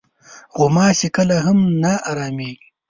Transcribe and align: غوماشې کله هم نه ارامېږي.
غوماشې 0.57 1.09
کله 1.17 1.35
هم 1.45 1.59
نه 1.83 1.93
ارامېږي. 2.09 2.67